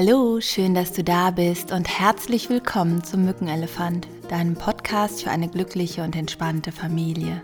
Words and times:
Hallo, 0.00 0.40
schön, 0.40 0.74
dass 0.76 0.92
du 0.92 1.02
da 1.02 1.32
bist 1.32 1.72
und 1.72 1.88
herzlich 1.88 2.48
willkommen 2.48 3.02
zum 3.02 3.24
Mückenelefant, 3.24 4.06
deinem 4.28 4.54
Podcast 4.54 5.24
für 5.24 5.32
eine 5.32 5.48
glückliche 5.48 6.04
und 6.04 6.14
entspannte 6.14 6.70
Familie. 6.70 7.42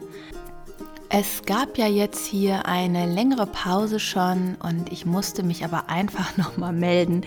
Es 1.09 1.43
gab 1.47 1.77
ja 1.79 1.89
jetzt 1.89 2.25
hier 2.25 2.67
eine 2.67 3.13
längere 3.13 3.47
Pause 3.47 3.99
schon 3.99 4.55
und 4.63 4.93
ich 4.93 5.05
musste 5.05 5.43
mich 5.43 5.65
aber 5.65 5.91
einfach 5.91 6.37
nochmal 6.37 6.73
melden, 6.73 7.23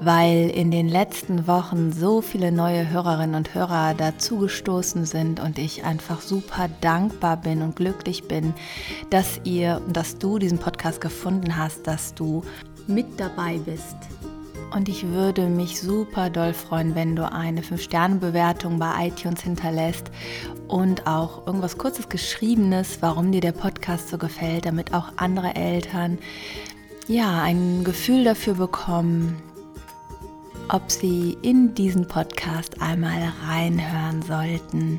weil 0.00 0.48
in 0.48 0.70
den 0.70 0.88
letzten 0.88 1.46
Wochen 1.46 1.92
so 1.92 2.22
viele 2.22 2.50
neue 2.50 2.88
Hörerinnen 2.88 3.34
und 3.34 3.54
Hörer 3.54 3.92
dazugestoßen 3.92 5.04
sind 5.04 5.40
und 5.40 5.58
ich 5.58 5.84
einfach 5.84 6.22
super 6.22 6.70
dankbar 6.80 7.36
bin 7.36 7.60
und 7.60 7.76
glücklich 7.76 8.28
bin, 8.28 8.54
dass 9.10 9.42
ihr, 9.44 9.82
dass 9.92 10.16
du 10.16 10.38
diesen 10.38 10.56
Podcast 10.56 11.02
gefunden 11.02 11.58
hast, 11.58 11.86
dass 11.86 12.14
du 12.14 12.42
mit 12.86 13.20
dabei 13.20 13.58
bist. 13.58 13.98
Und 14.74 14.88
ich 14.88 15.06
würde 15.06 15.46
mich 15.46 15.80
super 15.80 16.30
doll 16.30 16.52
freuen, 16.52 16.96
wenn 16.96 17.14
du 17.14 17.30
eine 17.30 17.60
5-Sterne-Bewertung 17.60 18.80
bei 18.80 19.06
iTunes 19.06 19.42
hinterlässt 19.42 20.10
und 20.66 21.06
auch 21.06 21.46
irgendwas 21.46 21.78
Kurzes 21.78 22.08
Geschriebenes, 22.08 22.98
warum 23.00 23.30
dir 23.30 23.40
der 23.40 23.52
Podcast 23.52 24.08
so 24.08 24.18
gefällt, 24.18 24.66
damit 24.66 24.92
auch 24.92 25.12
andere 25.14 25.54
Eltern 25.54 26.18
ja 27.06 27.40
ein 27.40 27.84
Gefühl 27.84 28.24
dafür 28.24 28.54
bekommen, 28.54 29.40
ob 30.68 30.90
sie 30.90 31.38
in 31.42 31.76
diesen 31.76 32.08
Podcast 32.08 32.82
einmal 32.82 33.32
reinhören 33.46 34.22
sollten. 34.22 34.98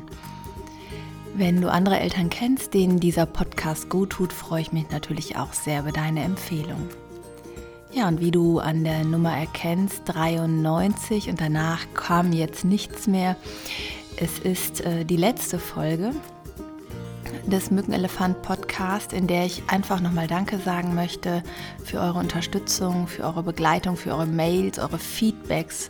Wenn 1.34 1.60
du 1.60 1.70
andere 1.70 2.00
Eltern 2.00 2.30
kennst, 2.30 2.72
denen 2.72 2.98
dieser 2.98 3.26
Podcast 3.26 3.90
gut 3.90 4.08
tut, 4.08 4.32
freue 4.32 4.62
ich 4.62 4.72
mich 4.72 4.88
natürlich 4.90 5.36
auch 5.36 5.52
sehr 5.52 5.80
über 5.80 5.92
deine 5.92 6.22
Empfehlung. 6.22 6.88
Ja, 7.96 8.08
und 8.08 8.20
wie 8.20 8.30
du 8.30 8.58
an 8.58 8.84
der 8.84 9.04
Nummer 9.04 9.34
erkennst, 9.34 10.02
93 10.04 11.30
und 11.30 11.40
danach 11.40 11.86
kam 11.94 12.34
jetzt 12.34 12.62
nichts 12.62 13.06
mehr. 13.06 13.36
Es 14.18 14.38
ist 14.38 14.82
äh, 14.82 15.06
die 15.06 15.16
letzte 15.16 15.58
Folge 15.58 16.10
des 17.46 17.70
Mückenelefant 17.70 18.42
Podcast, 18.42 19.14
in 19.14 19.26
der 19.26 19.46
ich 19.46 19.62
einfach 19.68 20.02
nochmal 20.02 20.26
Danke 20.26 20.58
sagen 20.58 20.94
möchte 20.94 21.42
für 21.86 21.98
eure 21.98 22.18
Unterstützung, 22.18 23.06
für 23.06 23.24
eure 23.24 23.42
Begleitung, 23.42 23.96
für 23.96 24.10
eure 24.10 24.26
Mails, 24.26 24.78
eure 24.78 24.98
Feedbacks 24.98 25.88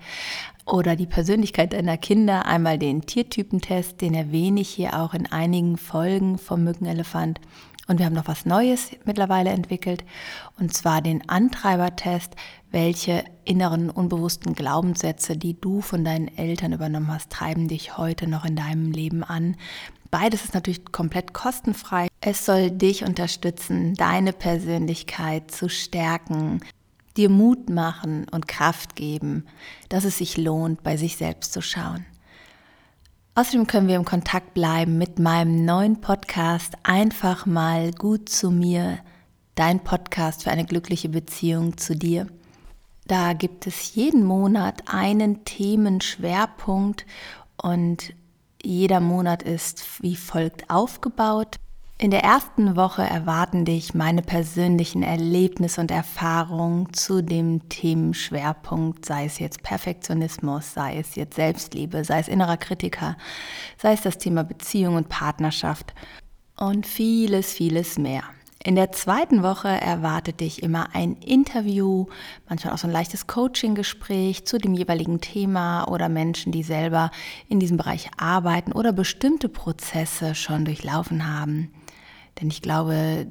oder 0.66 0.95
die 0.95 1.08
Persönlichkeit 1.08 1.73
deiner 1.73 1.97
Kinder. 1.97 2.45
Einmal 2.45 2.78
den 2.78 3.06
Tiertypentest, 3.06 4.02
den 4.02 4.14
erwähne 4.14 4.61
ich 4.61 4.69
hier 4.69 5.00
auch 5.00 5.14
in 5.14 5.31
einigen 5.31 5.78
Folgen 5.78 6.38
vom 6.38 6.66
Mückenelefant. 6.66 7.39
Und 7.88 8.00
wir 8.00 8.06
haben 8.06 8.14
noch 8.14 8.28
was 8.28 8.45
Neues 8.45 8.92
mittlerweile 9.06 9.50
entwickelt, 9.50 10.06
und 10.58 10.73
zwar 10.73 11.02
den 11.02 11.28
Antreibertest, 11.30 12.34
welche 12.72 13.23
inneren 13.45 13.90
unbewussten 13.90 14.53
Glaubenssätze, 14.53 15.38
die 15.38 15.59
du 15.59 15.81
von 15.81 16.06
deinen 16.06 16.30
Eltern 16.38 16.73
übernommen 16.73 17.12
hast, 17.12 17.30
treiben 17.30 17.67
dich 17.67 17.98
heute 17.98 18.28
noch 18.28 18.45
in 18.45 18.56
deinem 18.56 18.92
Leben 18.92 19.23
an. 19.23 19.58
Beides 20.12 20.44
ist 20.45 20.53
natürlich 20.53 20.92
komplett 20.92 21.34
kostenfrei. 21.34 22.08
Es 22.22 22.45
soll 22.45 22.72
dich 22.72 23.03
unterstützen, 23.03 23.95
deine 23.95 24.31
Persönlichkeit 24.31 25.52
zu 25.52 25.70
stärken, 25.70 26.62
dir 27.18 27.30
Mut 27.30 27.70
machen 27.70 28.28
und 28.31 28.47
Kraft 28.47 28.95
geben, 28.95 29.46
dass 29.90 30.03
es 30.03 30.19
sich 30.19 30.38
lohnt, 30.38 30.84
bei 30.84 30.97
sich 30.97 31.18
selbst 31.18 31.52
zu 31.52 31.62
schauen. 31.62 32.06
Außerdem 33.36 33.66
können 33.66 33.88
wir 33.88 33.96
im 33.96 34.06
Kontakt 34.06 34.54
bleiben 34.54 35.00
mit 35.00 35.18
meinem 35.18 35.66
neuen 35.66 36.02
Podcast 36.02 36.74
Einfach 36.84 37.48
mal 37.48 37.92
gut 37.92 38.30
zu 38.30 38.52
mir, 38.52 39.00
dein 39.56 39.84
Podcast 39.84 40.44
für 40.44 40.52
eine 40.52 40.66
glückliche 40.66 41.10
Beziehung 41.10 41.76
zu 41.78 41.96
dir. 41.96 42.28
Da 43.08 43.34
gibt 43.34 43.66
es 43.66 43.96
jeden 43.96 44.24
Monat 44.24 44.84
einen 44.86 45.46
Themenschwerpunkt 45.46 47.08
und 47.58 48.14
jeder 48.62 49.00
Monat 49.00 49.42
ist 49.42 50.04
wie 50.04 50.16
folgt 50.16 50.70
aufgebaut. 50.70 51.56
In 52.00 52.12
der 52.12 52.24
ersten 52.24 52.76
Woche 52.76 53.04
erwarten 53.04 53.66
dich 53.66 53.94
meine 53.94 54.24
persönlichen 54.24 55.04
Erlebnisse 55.04 55.80
und 55.80 55.92
Erfahrungen 55.92 56.92
zu 56.92 57.22
dem 57.22 57.70
Themenschwerpunkt, 57.70 59.06
sei 59.06 59.26
es 59.26 59.40
jetzt 59.40 59.64
Perfektionismus, 59.64 60.74
sei 60.74 60.98
es 60.98 61.16
jetzt 61.16 61.36
Selbstliebe, 61.36 62.03
sei 62.03 62.20
es 62.20 62.28
innerer 62.28 62.58
Kritiker, 62.58 63.16
sei 63.78 63.94
es 63.94 64.02
das 64.02 64.18
Thema 64.18 64.44
Beziehung 64.44 64.96
und 64.96 65.08
Partnerschaft 65.08 65.94
und 66.58 66.86
vieles, 66.86 67.53
vieles 67.53 67.98
mehr. 67.98 68.24
In 68.66 68.76
der 68.76 68.92
zweiten 68.92 69.44
Woche 69.44 69.68
erwartet 69.68 70.40
dich 70.40 70.64
immer 70.64 70.96
ein 70.96 71.16
Interview, 71.18 72.08
manchmal 72.48 72.74
auch 72.74 72.78
so 72.78 72.88
ein 72.88 72.94
leichtes 72.94 73.28
Coaching-Gespräch 73.28 74.46
zu 74.46 74.58
dem 74.58 74.74
jeweiligen 74.74 75.22
Thema 75.22 75.86
oder 75.90 76.09
Menschen, 76.09 76.52
die 76.52 76.64
selber 76.64 77.12
in 77.50 77.59
diesem 77.59 77.78
Bereich 77.78 78.09
arbeiten 78.18 78.72
oder 78.72 78.94
bestimmte 78.94 79.48
Prozesse 79.48 80.34
schon 80.34 80.64
durchlaufen 80.64 81.28
haben. 81.28 81.72
Denn 82.40 82.48
ich 82.50 82.62
glaube, 82.62 83.28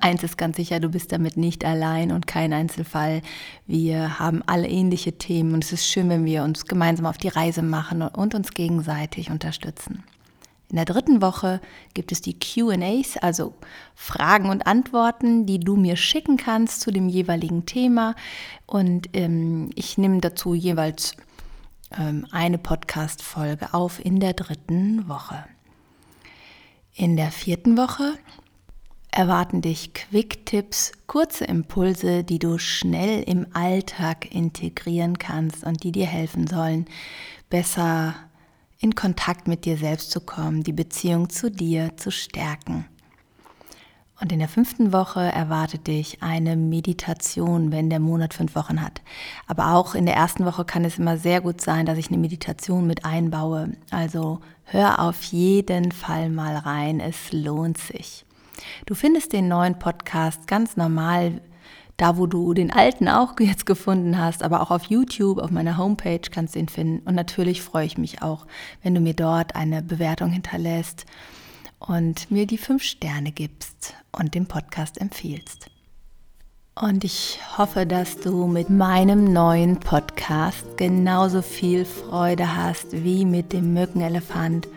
eins 0.00 0.22
ist 0.22 0.38
ganz 0.38 0.56
sicher, 0.56 0.80
du 0.80 0.88
bist 0.88 1.12
damit 1.12 1.36
nicht 1.36 1.64
allein 1.64 2.10
und 2.12 2.26
kein 2.26 2.52
Einzelfall. 2.52 3.22
Wir 3.66 4.18
haben 4.18 4.42
alle 4.46 4.68
ähnliche 4.68 5.12
Themen 5.18 5.54
und 5.54 5.64
es 5.64 5.72
ist 5.72 5.86
schön, 5.86 6.08
wenn 6.08 6.24
wir 6.24 6.42
uns 6.42 6.64
gemeinsam 6.64 7.06
auf 7.06 7.18
die 7.18 7.28
Reise 7.28 7.62
machen 7.62 8.02
und 8.02 8.34
uns 8.34 8.52
gegenseitig 8.52 9.30
unterstützen. 9.30 10.04
In 10.68 10.76
der 10.76 10.84
dritten 10.84 11.22
Woche 11.22 11.60
gibt 11.94 12.10
es 12.10 12.20
die 12.20 12.38
QAs, 12.38 13.16
also 13.18 13.54
Fragen 13.94 14.50
und 14.50 14.66
Antworten, 14.66 15.46
die 15.46 15.60
du 15.60 15.76
mir 15.76 15.96
schicken 15.96 16.36
kannst 16.36 16.80
zu 16.80 16.90
dem 16.90 17.08
jeweiligen 17.08 17.66
Thema. 17.66 18.16
Und 18.66 19.10
ähm, 19.12 19.70
ich 19.76 19.96
nehme 19.96 20.20
dazu 20.20 20.54
jeweils 20.54 21.12
ähm, 21.96 22.26
eine 22.32 22.58
Podcast-Folge 22.58 23.74
auf 23.74 24.04
in 24.04 24.18
der 24.18 24.32
dritten 24.32 25.08
Woche. 25.08 25.44
In 26.94 27.16
der 27.16 27.30
vierten 27.30 27.76
Woche 27.76 28.14
erwarten 29.16 29.62
dich 29.62 29.94
Quick-Tipps, 29.94 30.92
kurze 31.06 31.46
Impulse, 31.46 32.22
die 32.22 32.38
du 32.38 32.58
schnell 32.58 33.22
im 33.22 33.46
Alltag 33.54 34.30
integrieren 34.30 35.16
kannst 35.16 35.64
und 35.64 35.84
die 35.84 35.92
dir 35.92 36.04
helfen 36.04 36.46
sollen, 36.46 36.84
besser 37.48 38.14
in 38.78 38.94
Kontakt 38.94 39.48
mit 39.48 39.64
dir 39.64 39.78
selbst 39.78 40.10
zu 40.10 40.20
kommen, 40.20 40.64
die 40.64 40.74
Beziehung 40.74 41.30
zu 41.30 41.50
dir 41.50 41.96
zu 41.96 42.10
stärken. 42.10 42.84
Und 44.20 44.32
in 44.32 44.38
der 44.38 44.48
fünften 44.48 44.92
Woche 44.92 45.20
erwartet 45.20 45.86
dich 45.86 46.22
eine 46.22 46.54
Meditation, 46.54 47.72
wenn 47.72 47.88
der 47.88 48.00
Monat 48.00 48.34
fünf 48.34 48.54
Wochen 48.54 48.82
hat. 48.82 49.00
Aber 49.46 49.72
auch 49.72 49.94
in 49.94 50.04
der 50.04 50.14
ersten 50.14 50.44
Woche 50.44 50.66
kann 50.66 50.84
es 50.84 50.98
immer 50.98 51.16
sehr 51.16 51.40
gut 51.40 51.62
sein, 51.62 51.86
dass 51.86 51.96
ich 51.96 52.08
eine 52.08 52.18
Meditation 52.18 52.86
mit 52.86 53.06
einbaue. 53.06 53.72
Also 53.90 54.40
hör 54.64 55.00
auf 55.00 55.22
jeden 55.22 55.90
Fall 55.90 56.28
mal 56.28 56.56
rein, 56.56 57.00
es 57.00 57.32
lohnt 57.32 57.78
sich. 57.78 58.26
Du 58.86 58.94
findest 58.94 59.32
den 59.32 59.48
neuen 59.48 59.78
Podcast 59.78 60.46
ganz 60.46 60.76
normal 60.76 61.40
da, 61.96 62.18
wo 62.18 62.26
du 62.26 62.52
den 62.54 62.72
alten 62.72 63.08
auch 63.08 63.34
jetzt 63.40 63.66
gefunden 63.66 64.18
hast, 64.18 64.42
aber 64.42 64.60
auch 64.60 64.70
auf 64.70 64.84
YouTube, 64.84 65.38
auf 65.38 65.50
meiner 65.50 65.76
Homepage 65.76 66.20
kannst 66.30 66.54
du 66.54 66.58
ihn 66.58 66.68
finden. 66.68 67.06
Und 67.06 67.14
natürlich 67.14 67.62
freue 67.62 67.86
ich 67.86 67.98
mich 67.98 68.22
auch, 68.22 68.46
wenn 68.82 68.94
du 68.94 69.00
mir 69.00 69.14
dort 69.14 69.56
eine 69.56 69.82
Bewertung 69.82 70.30
hinterlässt 70.30 71.06
und 71.78 72.30
mir 72.30 72.46
die 72.46 72.58
fünf 72.58 72.82
Sterne 72.82 73.32
gibst 73.32 73.94
und 74.12 74.34
den 74.34 74.46
Podcast 74.46 75.00
empfiehlst. 75.00 75.70
Und 76.78 77.04
ich 77.04 77.40
hoffe, 77.56 77.86
dass 77.86 78.20
du 78.20 78.46
mit 78.46 78.68
meinem 78.68 79.32
neuen 79.32 79.80
Podcast 79.80 80.76
genauso 80.76 81.40
viel 81.40 81.86
Freude 81.86 82.54
hast 82.54 82.92
wie 82.92 83.24
mit 83.24 83.54
dem 83.54 83.72
Mückenelefant 83.72 84.68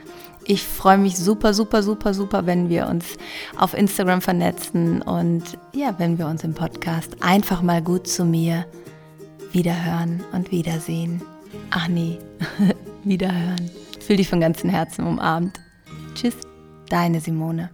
ich 0.49 0.63
freue 0.63 0.97
mich 0.97 1.15
super, 1.15 1.53
super, 1.53 1.83
super, 1.83 2.11
super, 2.15 2.47
wenn 2.47 2.69
wir 2.69 2.87
uns 2.87 3.17
auf 3.55 3.75
Instagram 3.75 4.19
vernetzen 4.19 5.03
und 5.03 5.43
ja, 5.75 5.93
wenn 5.99 6.17
wir 6.17 6.25
uns 6.25 6.43
im 6.43 6.55
Podcast 6.55 7.17
einfach 7.21 7.61
mal 7.61 7.83
gut 7.83 8.07
zu 8.07 8.25
mir 8.25 8.65
wiederhören 9.51 10.23
und 10.31 10.51
wiedersehen. 10.51 11.21
Ach 11.69 11.87
nee, 11.87 12.17
wiederhören. 13.03 13.69
Fühl 13.99 14.17
dich 14.17 14.27
von 14.27 14.41
ganzem 14.41 14.71
Herzen 14.71 15.05
umarmt. 15.05 15.59
Tschüss, 16.15 16.35
deine 16.89 17.21
Simone. 17.21 17.69